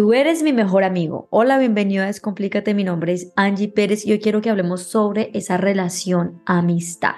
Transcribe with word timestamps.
Tú 0.00 0.14
eres 0.14 0.42
mi 0.42 0.54
mejor 0.54 0.82
amigo. 0.82 1.28
Hola, 1.28 1.58
bienvenido 1.58 2.02
a 2.02 2.06
Descomplícate. 2.06 2.72
Mi 2.72 2.84
nombre 2.84 3.12
es 3.12 3.34
Angie 3.36 3.68
Pérez 3.68 4.06
y 4.06 4.12
hoy 4.12 4.18
quiero 4.18 4.40
que 4.40 4.48
hablemos 4.48 4.84
sobre 4.84 5.30
esa 5.34 5.58
relación 5.58 6.40
amistad. 6.46 7.16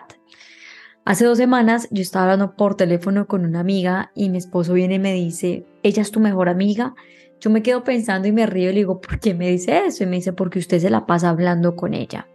Hace 1.04 1.24
dos 1.24 1.38
semanas 1.38 1.86
yo 1.92 2.02
estaba 2.02 2.24
hablando 2.24 2.56
por 2.56 2.74
teléfono 2.74 3.28
con 3.28 3.44
una 3.44 3.60
amiga 3.60 4.10
y 4.16 4.30
mi 4.30 4.38
esposo 4.38 4.72
viene 4.72 4.96
y 4.96 4.98
me 4.98 5.14
dice, 5.14 5.64
ella 5.84 6.02
es 6.02 6.10
tu 6.10 6.18
mejor 6.18 6.48
amiga. 6.48 6.96
Yo 7.38 7.50
me 7.50 7.62
quedo 7.62 7.84
pensando 7.84 8.26
y 8.26 8.32
me 8.32 8.46
río 8.46 8.70
y 8.70 8.72
le 8.72 8.80
digo, 8.80 9.00
¿por 9.00 9.20
qué 9.20 9.32
me 9.32 9.48
dice 9.48 9.86
eso? 9.86 10.02
Y 10.02 10.08
me 10.08 10.16
dice, 10.16 10.32
porque 10.32 10.58
usted 10.58 10.80
se 10.80 10.90
la 10.90 11.06
pasa 11.06 11.28
hablando 11.28 11.76
con 11.76 11.94
ella. 11.94 12.26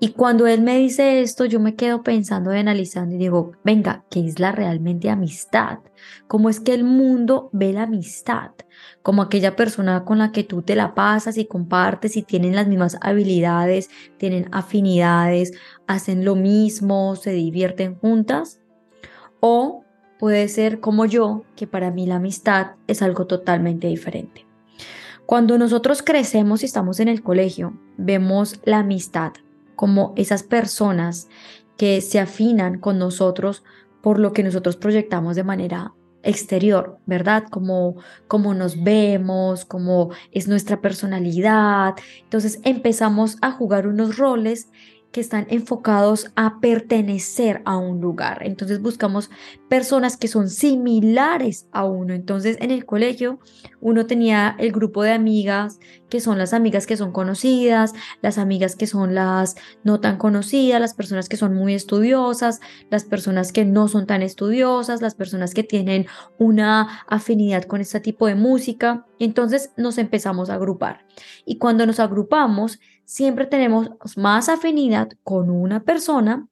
Y 0.00 0.10
cuando 0.10 0.46
él 0.46 0.62
me 0.62 0.78
dice 0.78 1.22
esto, 1.22 1.44
yo 1.44 1.58
me 1.58 1.74
quedo 1.74 2.04
pensando 2.04 2.54
y 2.54 2.58
analizando 2.58 3.16
y 3.16 3.18
digo, 3.18 3.52
venga, 3.64 4.04
¿qué 4.10 4.24
es 4.24 4.38
la 4.38 4.52
realmente 4.52 5.10
amistad? 5.10 5.80
¿Cómo 6.28 6.48
es 6.48 6.60
que 6.60 6.72
el 6.72 6.84
mundo 6.84 7.50
ve 7.52 7.72
la 7.72 7.82
amistad? 7.82 8.52
Como 9.02 9.22
aquella 9.22 9.56
persona 9.56 10.04
con 10.04 10.18
la 10.18 10.30
que 10.30 10.44
tú 10.44 10.62
te 10.62 10.76
la 10.76 10.94
pasas 10.94 11.36
y 11.36 11.46
compartes 11.46 12.16
y 12.16 12.22
tienen 12.22 12.54
las 12.54 12.68
mismas 12.68 12.96
habilidades, 13.00 13.90
tienen 14.18 14.48
afinidades, 14.52 15.52
hacen 15.88 16.24
lo 16.24 16.36
mismo, 16.36 17.16
se 17.16 17.32
divierten 17.32 17.96
juntas. 17.96 18.60
O 19.40 19.82
puede 20.20 20.46
ser 20.46 20.78
como 20.78 21.06
yo, 21.06 21.42
que 21.56 21.66
para 21.66 21.90
mí 21.90 22.06
la 22.06 22.16
amistad 22.16 22.76
es 22.86 23.02
algo 23.02 23.26
totalmente 23.26 23.88
diferente. 23.88 24.46
Cuando 25.26 25.58
nosotros 25.58 26.02
crecemos 26.02 26.62
y 26.62 26.66
estamos 26.66 27.00
en 27.00 27.08
el 27.08 27.24
colegio, 27.24 27.76
vemos 27.96 28.60
la 28.64 28.78
amistad 28.78 29.32
como 29.78 30.12
esas 30.16 30.42
personas 30.42 31.28
que 31.76 32.00
se 32.00 32.18
afinan 32.18 32.80
con 32.80 32.98
nosotros 32.98 33.62
por 34.02 34.18
lo 34.18 34.32
que 34.32 34.42
nosotros 34.42 34.76
proyectamos 34.76 35.36
de 35.36 35.44
manera 35.44 35.94
exterior, 36.24 36.98
¿verdad? 37.06 37.44
Como, 37.48 37.94
como 38.26 38.54
nos 38.54 38.82
vemos, 38.82 39.64
como 39.64 40.10
es 40.32 40.48
nuestra 40.48 40.80
personalidad. 40.80 41.94
Entonces 42.24 42.58
empezamos 42.64 43.38
a 43.40 43.52
jugar 43.52 43.86
unos 43.86 44.18
roles 44.18 44.68
que 45.12 45.20
están 45.20 45.46
enfocados 45.48 46.32
a 46.34 46.58
pertenecer 46.58 47.62
a 47.64 47.76
un 47.76 48.00
lugar. 48.00 48.40
Entonces 48.42 48.82
buscamos 48.82 49.30
personas 49.68 50.16
que 50.16 50.28
son 50.28 50.48
similares 50.48 51.66
a 51.72 51.84
uno. 51.84 52.14
Entonces 52.14 52.56
en 52.60 52.70
el 52.70 52.86
colegio 52.86 53.38
uno 53.80 54.06
tenía 54.06 54.56
el 54.58 54.72
grupo 54.72 55.02
de 55.02 55.12
amigas 55.12 55.78
que 56.08 56.20
son 56.20 56.38
las 56.38 56.54
amigas 56.54 56.86
que 56.86 56.96
son 56.96 57.12
conocidas, 57.12 57.92
las 58.22 58.38
amigas 58.38 58.76
que 58.76 58.86
son 58.86 59.14
las 59.14 59.56
no 59.84 60.00
tan 60.00 60.16
conocidas, 60.16 60.80
las 60.80 60.94
personas 60.94 61.28
que 61.28 61.36
son 61.36 61.54
muy 61.54 61.74
estudiosas, 61.74 62.60
las 62.90 63.04
personas 63.04 63.52
que 63.52 63.64
no 63.64 63.88
son 63.88 64.06
tan 64.06 64.22
estudiosas, 64.22 65.02
las 65.02 65.14
personas 65.14 65.52
que 65.52 65.64
tienen 65.64 66.06
una 66.38 67.04
afinidad 67.06 67.64
con 67.64 67.80
este 67.80 68.00
tipo 68.00 68.26
de 68.26 68.34
música. 68.34 69.06
Entonces 69.18 69.72
nos 69.76 69.98
empezamos 69.98 70.50
a 70.50 70.54
agrupar. 70.54 71.06
Y 71.44 71.58
cuando 71.58 71.86
nos 71.86 72.00
agrupamos, 72.00 72.80
siempre 73.04 73.46
tenemos 73.46 73.90
más 74.16 74.48
afinidad 74.48 75.10
con 75.22 75.50
una 75.50 75.80
persona 75.80 76.48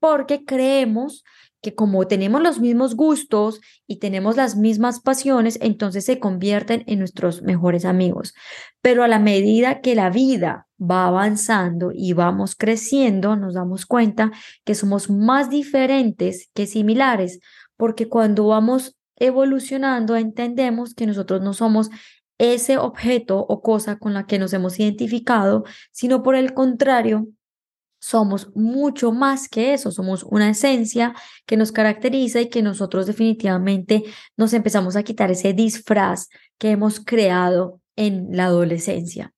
porque 0.00 0.44
creemos 0.44 1.24
que 1.64 1.74
como 1.74 2.06
tenemos 2.06 2.42
los 2.42 2.60
mismos 2.60 2.94
gustos 2.94 3.60
y 3.86 3.98
tenemos 3.98 4.36
las 4.36 4.54
mismas 4.54 5.00
pasiones, 5.00 5.58
entonces 5.62 6.04
se 6.04 6.20
convierten 6.20 6.84
en 6.86 6.98
nuestros 6.98 7.40
mejores 7.40 7.86
amigos. 7.86 8.34
Pero 8.82 9.02
a 9.02 9.08
la 9.08 9.18
medida 9.18 9.80
que 9.80 9.94
la 9.94 10.10
vida 10.10 10.68
va 10.78 11.06
avanzando 11.06 11.90
y 11.90 12.12
vamos 12.12 12.54
creciendo, 12.54 13.34
nos 13.34 13.54
damos 13.54 13.86
cuenta 13.86 14.30
que 14.64 14.74
somos 14.74 15.08
más 15.08 15.48
diferentes 15.48 16.50
que 16.52 16.66
similares, 16.66 17.40
porque 17.78 18.10
cuando 18.10 18.46
vamos 18.48 18.96
evolucionando 19.16 20.16
entendemos 20.16 20.94
que 20.94 21.06
nosotros 21.06 21.40
no 21.40 21.54
somos 21.54 21.88
ese 22.36 22.76
objeto 22.76 23.38
o 23.38 23.62
cosa 23.62 23.98
con 23.98 24.12
la 24.12 24.26
que 24.26 24.38
nos 24.38 24.52
hemos 24.52 24.78
identificado, 24.78 25.64
sino 25.92 26.22
por 26.22 26.34
el 26.34 26.52
contrario, 26.52 27.28
somos 28.04 28.54
mucho 28.54 29.12
más 29.12 29.48
que 29.48 29.72
eso, 29.72 29.90
somos 29.90 30.24
una 30.24 30.50
esencia 30.50 31.14
que 31.46 31.56
nos 31.56 31.72
caracteriza 31.72 32.42
y 32.42 32.50
que 32.50 32.60
nosotros 32.60 33.06
definitivamente 33.06 34.04
nos 34.36 34.52
empezamos 34.52 34.94
a 34.94 35.02
quitar 35.02 35.30
ese 35.30 35.54
disfraz 35.54 36.28
que 36.58 36.70
hemos 36.70 37.00
creado 37.00 37.80
en 37.96 38.28
la 38.30 38.44
adolescencia. 38.44 39.32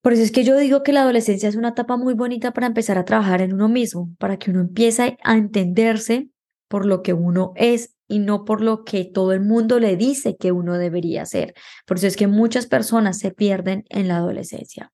Por 0.00 0.12
eso 0.12 0.22
es 0.22 0.32
que 0.32 0.42
yo 0.42 0.56
digo 0.56 0.82
que 0.82 0.92
la 0.92 1.02
adolescencia 1.02 1.48
es 1.48 1.54
una 1.54 1.68
etapa 1.68 1.96
muy 1.96 2.14
bonita 2.14 2.52
para 2.52 2.66
empezar 2.66 2.98
a 2.98 3.04
trabajar 3.04 3.40
en 3.42 3.52
uno 3.52 3.68
mismo, 3.68 4.10
para 4.18 4.40
que 4.40 4.50
uno 4.50 4.60
empiece 4.60 5.16
a 5.22 5.36
entenderse 5.36 6.30
por 6.66 6.84
lo 6.84 7.00
que 7.02 7.12
uno 7.12 7.52
es 7.54 7.94
y 8.08 8.18
no 8.18 8.44
por 8.44 8.60
lo 8.60 8.82
que 8.82 9.04
todo 9.04 9.30
el 9.32 9.40
mundo 9.40 9.78
le 9.78 9.96
dice 9.96 10.36
que 10.36 10.50
uno 10.50 10.78
debería 10.78 11.26
ser. 11.26 11.54
Por 11.86 11.98
eso 11.98 12.08
es 12.08 12.16
que 12.16 12.26
muchas 12.26 12.66
personas 12.66 13.20
se 13.20 13.30
pierden 13.30 13.84
en 13.88 14.08
la 14.08 14.16
adolescencia. 14.16 14.91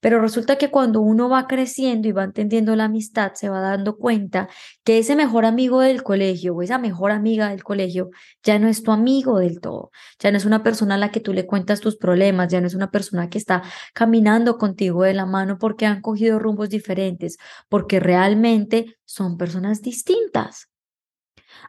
Pero 0.00 0.20
resulta 0.20 0.56
que 0.56 0.70
cuando 0.70 1.00
uno 1.00 1.28
va 1.28 1.46
creciendo 1.46 2.08
y 2.08 2.12
va 2.12 2.24
entendiendo 2.24 2.74
la 2.76 2.84
amistad, 2.84 3.32
se 3.34 3.48
va 3.48 3.60
dando 3.60 3.96
cuenta 3.96 4.48
que 4.84 4.98
ese 4.98 5.16
mejor 5.16 5.44
amigo 5.44 5.80
del 5.80 6.02
colegio 6.02 6.54
o 6.54 6.62
esa 6.62 6.78
mejor 6.78 7.10
amiga 7.10 7.50
del 7.50 7.62
colegio 7.62 8.10
ya 8.42 8.58
no 8.58 8.68
es 8.68 8.82
tu 8.82 8.92
amigo 8.92 9.38
del 9.38 9.60
todo, 9.60 9.90
ya 10.18 10.30
no 10.30 10.38
es 10.38 10.44
una 10.44 10.62
persona 10.62 10.94
a 10.94 10.98
la 10.98 11.10
que 11.10 11.20
tú 11.20 11.32
le 11.32 11.46
cuentas 11.46 11.80
tus 11.80 11.96
problemas, 11.96 12.48
ya 12.48 12.60
no 12.60 12.66
es 12.66 12.74
una 12.74 12.90
persona 12.90 13.28
que 13.28 13.38
está 13.38 13.62
caminando 13.94 14.58
contigo 14.58 15.02
de 15.02 15.14
la 15.14 15.26
mano 15.26 15.58
porque 15.58 15.86
han 15.86 16.00
cogido 16.00 16.38
rumbos 16.38 16.70
diferentes, 16.70 17.38
porque 17.68 18.00
realmente 18.00 18.98
son 19.04 19.36
personas 19.36 19.82
distintas. 19.82 20.68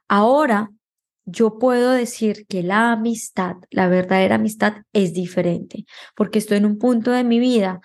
Ahora 0.08 0.72
yo 1.26 1.60
puedo 1.60 1.92
decir 1.92 2.46
que 2.48 2.64
la 2.64 2.92
amistad, 2.92 3.56
la 3.70 3.88
verdadera 3.88 4.36
amistad 4.36 4.84
es 4.94 5.14
diferente, 5.14 5.86
porque 6.16 6.40
estoy 6.40 6.58
en 6.58 6.66
un 6.66 6.78
punto 6.78 7.12
de 7.12 7.24
mi 7.24 7.40
vida 7.40 7.82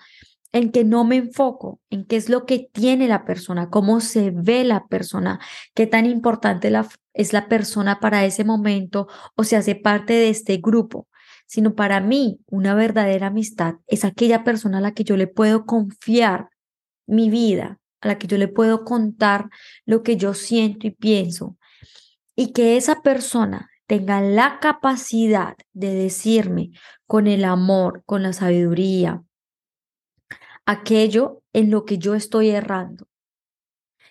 en 0.51 0.71
que 0.71 0.83
no 0.83 1.03
me 1.03 1.17
enfoco 1.17 1.79
en 1.89 2.05
qué 2.05 2.15
es 2.15 2.29
lo 2.29 2.45
que 2.45 2.69
tiene 2.71 3.07
la 3.07 3.25
persona, 3.25 3.69
cómo 3.69 3.99
se 3.99 4.31
ve 4.31 4.63
la 4.63 4.87
persona, 4.87 5.39
qué 5.73 5.87
tan 5.87 6.05
importante 6.05 6.71
es 7.13 7.33
la 7.33 7.47
persona 7.47 7.99
para 7.99 8.25
ese 8.25 8.43
momento 8.43 9.07
o 9.35 9.43
se 9.43 9.55
hace 9.55 9.75
parte 9.75 10.13
de 10.13 10.29
este 10.29 10.57
grupo, 10.57 11.07
sino 11.45 11.75
para 11.75 11.99
mí 11.99 12.39
una 12.47 12.75
verdadera 12.75 13.27
amistad 13.27 13.75
es 13.87 14.05
aquella 14.05 14.43
persona 14.43 14.79
a 14.79 14.81
la 14.81 14.93
que 14.93 15.03
yo 15.03 15.17
le 15.17 15.27
puedo 15.27 15.65
confiar 15.65 16.49
mi 17.05 17.29
vida, 17.29 17.79
a 18.01 18.07
la 18.07 18.17
que 18.17 18.27
yo 18.27 18.37
le 18.37 18.47
puedo 18.47 18.83
contar 18.83 19.49
lo 19.85 20.01
que 20.01 20.17
yo 20.17 20.33
siento 20.33 20.87
y 20.87 20.91
pienso, 20.91 21.57
y 22.37 22.53
que 22.53 22.77
esa 22.77 23.01
persona 23.01 23.69
tenga 23.87 24.21
la 24.21 24.59
capacidad 24.59 25.55
de 25.73 25.93
decirme 25.93 26.71
con 27.07 27.25
el 27.25 27.43
amor, 27.43 28.03
con 28.05 28.21
la 28.21 28.31
sabiduría, 28.31 29.23
aquello 30.65 31.41
en 31.51 31.71
lo 31.71 31.83
que 31.83 31.97
yo 31.97 32.13
estoy 32.13 32.51
errando. 32.51 33.07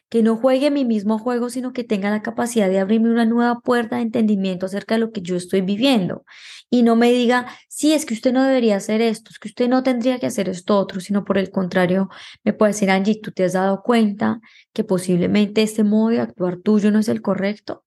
Que 0.09 0.23
no 0.23 0.37
juegue 0.37 0.71
mi 0.71 0.85
mismo 0.85 1.19
juego, 1.19 1.51
sino 1.51 1.73
que 1.73 1.85
tenga 1.85 2.11
la 2.11 2.23
capacidad 2.23 2.69
de 2.69 2.81
abrirme 2.81 3.11
una 3.11 3.27
nueva 3.27 3.61
puerta 3.61 3.97
de 3.97 4.03
entendimiento 4.03 4.67
acerca 4.67 4.95
de 4.95 5.01
lo 5.01 5.13
que 5.13 5.21
yo 5.21 5.37
estoy 5.37 5.61
viviendo. 5.61 6.25
Y 6.69 6.83
no 6.83 6.97
me 6.97 7.13
diga, 7.13 7.47
sí, 7.69 7.93
es 7.93 8.07
que 8.07 8.15
usted 8.15 8.33
no 8.33 8.43
debería 8.43 8.77
hacer 8.77 9.03
esto, 9.03 9.31
es 9.31 9.39
que 9.39 9.49
usted 9.49 9.69
no 9.69 9.85
tendría 9.85 10.19
que 10.19 10.27
hacer 10.27 10.49
esto 10.49 10.79
otro, 10.79 11.01
sino 11.01 11.25
por 11.25 11.39
el 11.39 11.51
contrario, 11.51 12.09
me 12.45 12.53
puede 12.53 12.73
decir, 12.73 12.91
Angie, 12.91 13.21
tú 13.21 13.31
te 13.31 13.45
has 13.45 13.53
dado 13.53 13.83
cuenta 13.83 14.41
que 14.73 14.83
posiblemente 14.83 15.63
este 15.63 15.85
modo 15.85 16.09
de 16.11 16.21
actuar 16.21 16.57
tuyo 16.59 16.91
no 16.91 16.99
es 16.99 17.09
el 17.09 17.23
correcto 17.23 17.86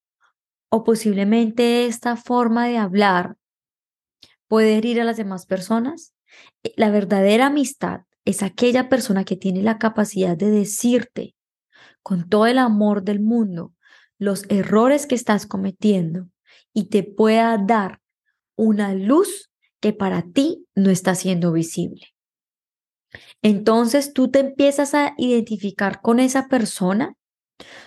o 0.69 0.83
posiblemente 0.83 1.85
esta 1.85 2.15
forma 2.15 2.67
de 2.67 2.77
hablar 2.77 3.35
puede 4.47 4.77
herir 4.77 5.01
a 5.01 5.03
las 5.03 5.17
demás 5.17 5.45
personas. 5.45 6.13
Eh, 6.63 6.73
la 6.77 6.89
verdadera 6.89 7.47
amistad 7.47 8.01
es 8.25 8.43
aquella 8.43 8.89
persona 8.89 9.23
que 9.23 9.35
tiene 9.35 9.63
la 9.63 9.77
capacidad 9.77 10.37
de 10.37 10.51
decirte 10.51 11.35
con 12.03 12.29
todo 12.29 12.47
el 12.47 12.57
amor 12.57 13.03
del 13.03 13.19
mundo 13.19 13.73
los 14.17 14.45
errores 14.49 15.07
que 15.07 15.15
estás 15.15 15.45
cometiendo 15.45 16.27
y 16.73 16.89
te 16.89 17.03
pueda 17.03 17.57
dar 17.57 18.01
una 18.55 18.93
luz 18.93 19.49
que 19.79 19.93
para 19.93 20.23
ti 20.23 20.67
no 20.75 20.89
está 20.89 21.15
siendo 21.15 21.53
visible. 21.53 22.07
Entonces 23.41 24.13
tú 24.13 24.29
te 24.29 24.39
empiezas 24.39 24.93
a 24.93 25.13
identificar 25.17 26.01
con 26.01 26.19
esa 26.19 26.47
persona 26.47 27.15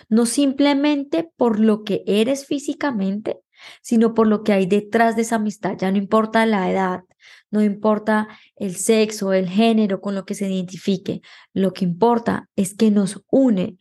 no 0.09 0.25
simplemente 0.25 1.29
por 1.37 1.59
lo 1.59 1.83
que 1.83 2.03
eres 2.05 2.45
físicamente, 2.45 3.39
sino 3.81 4.13
por 4.13 4.27
lo 4.27 4.43
que 4.43 4.53
hay 4.53 4.65
detrás 4.65 5.15
de 5.15 5.23
esa 5.23 5.37
amistad. 5.37 5.75
Ya 5.77 5.91
no 5.91 5.97
importa 5.97 6.45
la 6.45 6.69
edad, 6.69 7.03
no 7.51 7.63
importa 7.63 8.27
el 8.55 8.75
sexo, 8.75 9.33
el 9.33 9.49
género 9.49 10.01
con 10.01 10.15
lo 10.15 10.25
que 10.25 10.35
se 10.35 10.49
identifique. 10.49 11.21
Lo 11.53 11.73
que 11.73 11.85
importa 11.85 12.49
es 12.55 12.75
que 12.75 12.91
nos 12.91 13.23
une 13.29 13.77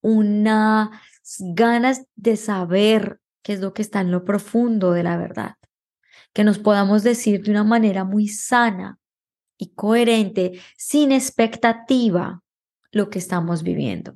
unas 0.00 0.90
ganas 1.38 2.06
de 2.14 2.36
saber 2.36 3.20
qué 3.42 3.54
es 3.54 3.60
lo 3.60 3.72
que 3.72 3.82
está 3.82 4.00
en 4.00 4.10
lo 4.10 4.24
profundo 4.24 4.92
de 4.92 5.02
la 5.02 5.16
verdad. 5.16 5.54
Que 6.32 6.44
nos 6.44 6.58
podamos 6.58 7.02
decir 7.02 7.42
de 7.42 7.50
una 7.50 7.64
manera 7.64 8.04
muy 8.04 8.28
sana 8.28 8.98
y 9.58 9.72
coherente, 9.72 10.60
sin 10.76 11.12
expectativa, 11.12 12.42
lo 12.92 13.10
que 13.10 13.18
estamos 13.18 13.62
viviendo 13.62 14.14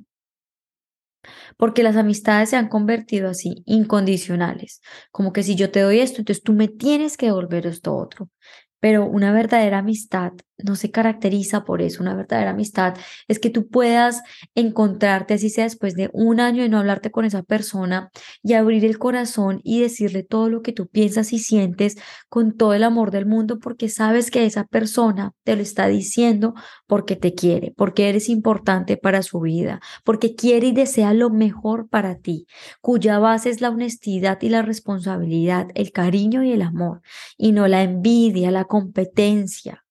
porque 1.61 1.83
las 1.83 1.95
amistades 1.95 2.49
se 2.49 2.55
han 2.55 2.69
convertido 2.69 3.29
así, 3.29 3.61
incondicionales, 3.67 4.81
como 5.11 5.31
que 5.31 5.43
si 5.43 5.55
yo 5.55 5.69
te 5.69 5.81
doy 5.81 5.99
esto, 5.99 6.19
entonces 6.19 6.43
tú 6.43 6.53
me 6.53 6.67
tienes 6.67 7.17
que 7.17 7.27
devolver 7.27 7.67
esto 7.67 7.95
otro. 7.95 8.31
Pero 8.79 9.05
una 9.05 9.31
verdadera 9.31 9.77
amistad 9.77 10.31
no 10.63 10.75
se 10.75 10.91
caracteriza 10.91 11.63
por 11.63 11.81
eso. 11.81 12.01
Una 12.01 12.15
verdadera 12.15 12.51
amistad 12.51 12.95
es 13.27 13.39
que 13.39 13.49
tú 13.49 13.67
puedas 13.67 14.21
encontrarte, 14.55 15.33
así 15.33 15.49
sea 15.49 15.65
después 15.65 15.95
de 15.95 16.09
un 16.13 16.39
año 16.39 16.63
de 16.63 16.69
no 16.69 16.79
hablarte 16.79 17.11
con 17.11 17.25
esa 17.25 17.43
persona 17.43 18.09
y 18.43 18.53
abrir 18.53 18.85
el 18.85 18.97
corazón 18.97 19.61
y 19.63 19.81
decirle 19.81 20.23
todo 20.23 20.49
lo 20.49 20.61
que 20.61 20.73
tú 20.73 20.87
piensas 20.87 21.33
y 21.33 21.39
sientes 21.39 21.97
con 22.29 22.55
todo 22.55 22.73
el 22.73 22.83
amor 22.83 23.11
del 23.11 23.25
mundo 23.25 23.59
porque 23.59 23.89
sabes 23.89 24.31
que 24.31 24.45
esa 24.45 24.65
persona 24.65 25.31
te 25.43 25.55
lo 25.55 25.61
está 25.61 25.87
diciendo 25.87 26.53
porque 26.87 27.15
te 27.15 27.33
quiere, 27.33 27.73
porque 27.75 28.09
eres 28.09 28.29
importante 28.29 28.97
para 28.97 29.21
su 29.21 29.39
vida, 29.39 29.79
porque 30.03 30.35
quiere 30.35 30.67
y 30.67 30.71
desea 30.71 31.13
lo 31.13 31.29
mejor 31.29 31.87
para 31.89 32.15
ti, 32.17 32.47
cuya 32.81 33.19
base 33.19 33.49
es 33.49 33.61
la 33.61 33.69
honestidad 33.69 34.39
y 34.41 34.49
la 34.49 34.61
responsabilidad, 34.61 35.67
el 35.75 35.91
cariño 35.91 36.43
y 36.43 36.51
el 36.51 36.61
amor, 36.61 37.01
y 37.37 37.51
no 37.51 37.67
la 37.67 37.83
envidia, 37.83 38.51
la 38.51 38.65
competencia. 38.65 39.83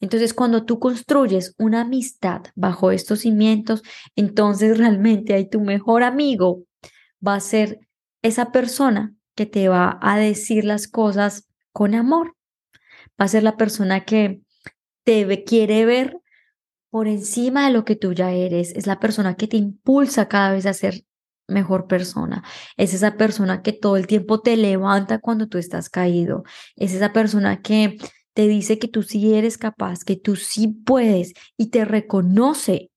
Entonces, 0.00 0.34
cuando 0.34 0.64
tú 0.64 0.78
construyes 0.78 1.54
una 1.58 1.82
amistad 1.82 2.42
bajo 2.54 2.90
estos 2.90 3.20
cimientos, 3.20 3.82
entonces 4.16 4.78
realmente 4.78 5.34
hay 5.34 5.48
tu 5.48 5.60
mejor 5.60 6.02
amigo 6.02 6.64
va 7.26 7.34
a 7.34 7.40
ser 7.40 7.80
esa 8.22 8.52
persona 8.52 9.14
que 9.34 9.46
te 9.46 9.68
va 9.68 9.98
a 10.02 10.18
decir 10.18 10.64
las 10.64 10.88
cosas 10.88 11.48
con 11.72 11.94
amor. 11.94 12.36
Va 13.20 13.24
a 13.24 13.28
ser 13.28 13.42
la 13.42 13.56
persona 13.56 14.04
que 14.04 14.40
te 15.04 15.44
quiere 15.44 15.84
ver 15.84 16.18
por 16.90 17.08
encima 17.08 17.66
de 17.66 17.72
lo 17.72 17.84
que 17.84 17.96
tú 17.96 18.12
ya 18.12 18.32
eres. 18.32 18.72
Es 18.74 18.86
la 18.86 19.00
persona 19.00 19.36
que 19.36 19.48
te 19.48 19.56
impulsa 19.56 20.28
cada 20.28 20.52
vez 20.52 20.66
a 20.66 20.74
ser 20.74 21.04
mejor 21.46 21.86
persona. 21.86 22.44
Es 22.76 22.94
esa 22.94 23.16
persona 23.16 23.62
que 23.62 23.72
todo 23.72 23.96
el 23.96 24.06
tiempo 24.06 24.40
te 24.40 24.56
levanta 24.56 25.18
cuando 25.18 25.48
tú 25.48 25.58
estás 25.58 25.88
caído. 25.88 26.44
Es 26.76 26.92
esa 26.92 27.12
persona 27.12 27.62
que 27.62 27.96
te 28.38 28.46
dice 28.46 28.78
que 28.78 28.86
tú 28.86 29.02
sí 29.02 29.34
eres 29.34 29.58
capaz, 29.58 30.04
que 30.04 30.14
tú 30.14 30.36
sí 30.36 30.68
puedes 30.68 31.32
y 31.56 31.70
te 31.70 31.84
reconoce 31.84 32.92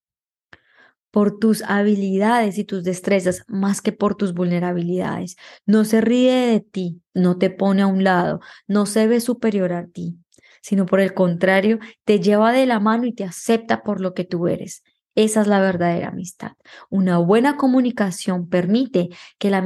por 1.10 1.40
tus 1.40 1.64
habilidades 1.64 2.60
y 2.60 2.64
tus 2.64 2.84
destrezas 2.84 3.44
más 3.48 3.82
que 3.82 3.92
por 3.92 4.14
tus 4.14 4.36
vulnerabilidades. 4.36 5.38
No 5.66 5.84
se 5.84 6.00
ríe 6.00 6.32
de 6.32 6.60
ti, 6.60 7.02
no 7.16 7.40
te 7.40 7.50
pone 7.50 7.82
a 7.82 7.88
un 7.88 8.04
lado, 8.04 8.40
no 8.68 8.86
se 8.86 9.08
ve 9.08 9.20
superior 9.20 9.74
a 9.74 9.88
ti, 9.88 10.16
sino 10.62 10.86
por 10.86 11.00
el 11.00 11.16
contrario, 11.16 11.80
te 12.06 12.20
lleva 12.20 12.52
de 12.52 12.68
la 12.68 12.80
mano 12.80 13.08
y 13.08 13.14
te 13.14 13.24
acepta 13.24 13.82
por 13.82 14.00
lo 14.00 14.14
que 14.14 14.26
tú 14.26 14.48
eres. 14.48 14.84
Esa 15.16 15.42
es 15.42 15.48
la 15.48 15.60
verdadera 15.60 16.10
amistad. 16.10 16.52
Una 16.92 17.18
buena 17.18 17.58
comunicación 17.58 18.48
permite 18.48 19.10
que 19.40 19.50
la, 19.50 19.66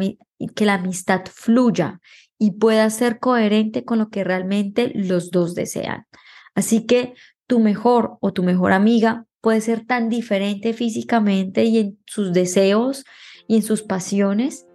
que 0.55 0.65
la 0.65 0.75
amistad 0.75 1.23
fluya 1.25 1.99
y 2.37 2.51
pueda 2.51 2.89
ser 2.89 3.19
coherente 3.19 3.85
con 3.85 3.99
lo 3.99 4.09
que 4.09 4.23
realmente 4.23 4.91
los 4.93 5.31
dos 5.31 5.55
desean. 5.55 6.05
Así 6.53 6.85
que 6.85 7.13
tu 7.47 7.59
mejor 7.59 8.17
o 8.21 8.33
tu 8.33 8.43
mejor 8.43 8.71
amiga 8.71 9.25
puede 9.41 9.61
ser 9.61 9.85
tan 9.85 10.09
diferente 10.09 10.73
físicamente 10.73 11.65
y 11.65 11.77
en 11.77 11.99
sus 12.05 12.33
deseos 12.33 13.05
y 13.47 13.57
en 13.57 13.63
sus 13.63 13.83
pasiones, 13.83 14.65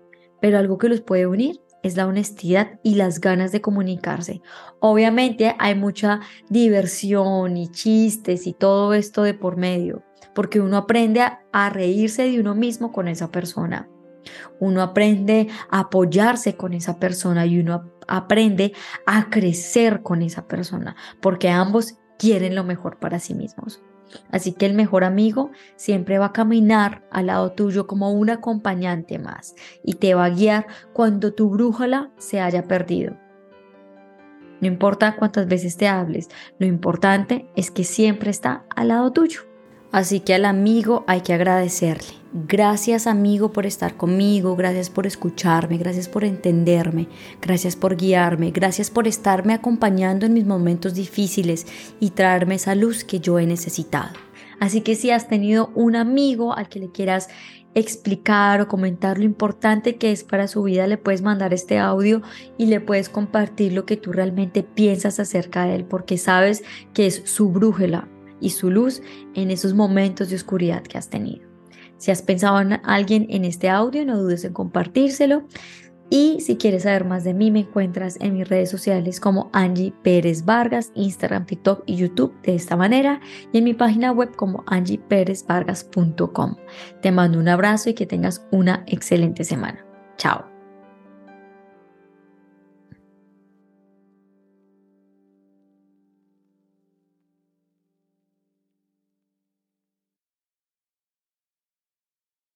pero 0.41 0.59
algo 0.59 0.79
que 0.79 0.89
los 0.89 1.01
puede 1.01 1.27
unir 1.27 1.61
es 1.83 1.97
la 1.97 2.07
honestidad 2.07 2.79
y 2.83 2.95
las 2.95 3.21
ganas 3.21 3.53
de 3.53 3.61
comunicarse. 3.61 4.43
Obviamente 4.81 5.55
hay 5.59 5.75
mucha 5.75 6.21
diversión 6.49 7.57
y 7.57 7.69
chistes 7.69 8.47
y 8.47 8.53
todo 8.53 8.95
esto 8.95 9.23
de 9.23 9.35
por 9.35 9.57
medio, 9.57 10.05
porque 10.35 10.61
uno 10.61 10.77
aprende 10.77 11.23
a, 11.23 11.71
reírse 11.71 12.31
de 12.31 12.41
uno 12.41 12.55
mismo 12.55 12.93
con 12.93 13.09
esa 13.09 13.31
persona. 13.31 13.89
Uno 14.59 14.83
aprende 14.83 15.49
a 15.71 15.81
apoyarse 15.81 16.57
con 16.57 16.73
esa 16.73 16.99
persona 16.99 17.47
y 17.47 17.59
uno 17.59 17.91
aprende 18.09 18.73
a 19.07 19.31
crecer 19.31 20.03
con 20.03 20.23
esa 20.23 20.47
persona, 20.47 20.97
porque 21.21 21.49
ambos 21.49 21.99
quieren 22.19 22.55
lo 22.55 22.65
mejor 22.65 22.99
para 22.99 23.19
sí 23.19 23.35
mismos. 23.35 23.81
Así 24.31 24.53
que 24.53 24.67
el 24.67 24.75
mejor 24.75 25.05
amigo 25.05 25.51
siempre 25.77 26.19
va 26.19 26.27
a 26.27 26.33
caminar 26.33 27.05
al 27.11 27.27
lado 27.27 27.53
tuyo 27.53 27.87
como 27.87 28.11
un 28.13 28.31
acompañante 28.31 29.19
más 29.19 29.55
y 29.85 29.95
te 29.95 30.15
va 30.15 30.25
a 30.25 30.31
guiar 30.31 30.67
cuando 30.93 31.33
tu 31.33 31.51
brújula 31.51 32.11
se 32.19 32.41
haya 32.41 32.67
perdido. 32.67 33.17
No 34.61 34.67
importa 34.67 35.17
cuántas 35.17 35.47
veces 35.49 35.77
te 35.77 35.89
hables, 35.89 36.29
lo 36.59 36.67
importante 36.67 37.51
es 37.57 37.71
que 37.71 37.85
siempre 37.85 38.31
está 38.31 38.65
al 38.75 38.89
lado 38.89 39.11
tuyo. 39.13 39.41
Así 39.91 40.21
que 40.21 40.35
al 40.35 40.45
amigo 40.45 41.05
hay 41.07 41.23
que 41.23 41.33
agradecerle. 41.33 42.20
Gracias 42.32 43.09
amigo 43.09 43.53
por 43.53 43.67
estar 43.67 43.97
conmigo, 43.97 44.55
gracias 44.55 44.88
por 44.88 45.05
escucharme, 45.05 45.79
gracias 45.79 46.09
por 46.09 46.23
entenderme, 46.23 47.09
gracias 47.43 47.75
por 47.75 47.97
guiarme, 47.97 48.53
gracias 48.53 48.88
por 48.88 49.09
estarme 49.09 49.53
acompañando 49.53 50.27
en 50.27 50.35
mis 50.35 50.47
momentos 50.47 50.94
difíciles 50.94 51.67
y 51.99 52.11
traerme 52.11 52.55
esa 52.55 52.77
luz 52.77 53.03
que 53.03 53.19
yo 53.19 53.41
he 53.41 53.47
necesitado. 53.47 54.12
Así 54.61 54.82
que 54.82 54.94
si 54.94 55.11
has 55.11 55.27
tenido 55.27 55.73
un 55.75 55.97
amigo 55.97 56.55
al 56.55 56.69
que 56.69 56.79
le 56.79 56.93
quieras 56.93 57.31
explicar 57.75 58.61
o 58.61 58.69
comentar 58.69 59.19
lo 59.19 59.25
importante 59.25 59.97
que 59.97 60.12
es 60.12 60.23
para 60.23 60.47
su 60.47 60.62
vida, 60.62 60.87
le 60.87 60.99
puedes 60.99 61.23
mandar 61.23 61.53
este 61.53 61.79
audio 61.79 62.23
y 62.56 62.67
le 62.67 62.81
puedes 62.81 63.09
compartir 63.09 63.73
lo 63.73 63.87
que 63.87 63.97
tú 63.97 64.12
realmente 64.12 64.62
piensas 64.62 65.19
acerca 65.19 65.65
de 65.65 65.75
él, 65.75 65.85
porque 65.85 66.17
sabes 66.17 66.62
que 66.94 67.06
es 67.06 67.23
su 67.25 67.50
brújula 67.50 68.09
y 68.41 68.50
su 68.50 68.71
luz 68.71 69.03
en 69.35 69.50
esos 69.50 69.75
momentos 69.75 70.31
de 70.31 70.37
oscuridad 70.37 70.85
que 70.85 70.97
has 70.97 71.11
tenido. 71.11 71.50
Si 72.00 72.11
has 72.11 72.23
pensado 72.23 72.61
en 72.61 72.81
alguien 72.82 73.26
en 73.29 73.44
este 73.44 73.69
audio, 73.69 74.05
no 74.06 74.17
dudes 74.17 74.43
en 74.44 74.55
compartírselo. 74.55 75.44
Y 76.08 76.41
si 76.41 76.56
quieres 76.56 76.82
saber 76.82 77.05
más 77.05 77.23
de 77.23 77.35
mí, 77.35 77.52
me 77.52 77.61
encuentras 77.61 78.17
en 78.20 78.35
mis 78.35 78.49
redes 78.49 78.70
sociales 78.70 79.20
como 79.20 79.49
Angie 79.52 79.93
Pérez 80.02 80.44
Vargas, 80.44 80.91
Instagram, 80.97 81.47
TikTok 81.47 81.85
y 81.87 81.94
YouTube 81.97 82.35
de 82.43 82.56
esta 82.56 82.75
manera 82.75 83.20
y 83.52 83.58
en 83.58 83.64
mi 83.64 83.75
página 83.75 84.11
web 84.11 84.35
como 84.35 84.64
angieperezvargas.com. 84.67 86.56
Te 87.00 87.12
mando 87.12 87.38
un 87.38 87.49
abrazo 87.49 87.91
y 87.91 87.94
que 87.94 88.06
tengas 88.06 88.44
una 88.50 88.82
excelente 88.88 89.44
semana. 89.44 89.85
Chao. 90.17 90.50